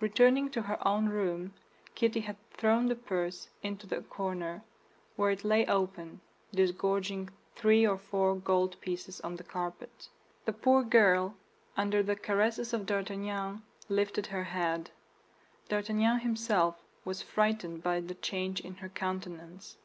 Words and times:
Returning 0.00 0.48
to 0.52 0.62
her 0.62 0.88
own 0.88 1.10
room, 1.10 1.52
Kitty 1.94 2.20
had 2.20 2.38
thrown 2.50 2.86
the 2.86 2.94
purse 2.94 3.50
into 3.62 3.94
a 3.94 4.00
corner, 4.00 4.62
where 5.16 5.30
it 5.32 5.44
lay 5.44 5.66
open, 5.66 6.22
disgorging 6.52 7.28
three 7.54 7.86
or 7.86 7.98
four 7.98 8.34
gold 8.34 8.80
pieces 8.80 9.20
on 9.20 9.36
the 9.36 9.44
carpet. 9.44 10.08
The 10.46 10.54
poor 10.54 10.82
girl, 10.82 11.34
under 11.76 12.02
the 12.02 12.16
caresses 12.16 12.72
of 12.72 12.86
D'Artagnan, 12.86 13.64
lifted 13.90 14.28
her 14.28 14.44
head. 14.44 14.92
D'Artagnan 15.68 16.20
himself 16.20 16.80
was 17.04 17.20
frightened 17.20 17.82
by 17.82 18.00
the 18.00 18.14
change 18.14 18.62
in 18.62 18.76
her 18.76 18.88
countenance. 18.88 19.76